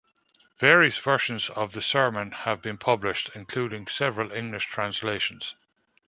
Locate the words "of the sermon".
1.51-2.31